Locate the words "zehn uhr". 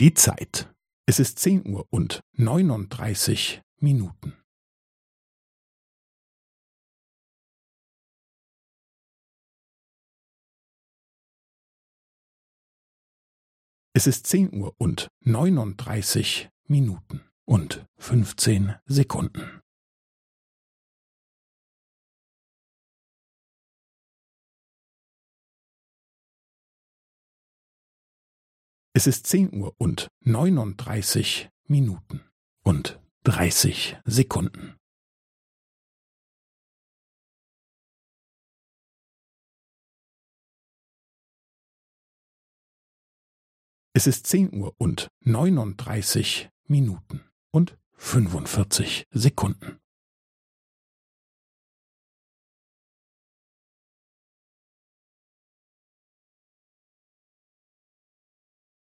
1.40-1.84, 14.28-14.72, 29.28-29.76, 44.26-44.74